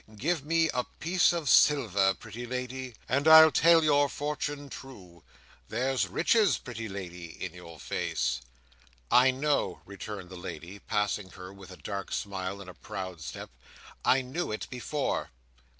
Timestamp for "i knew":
14.03-14.51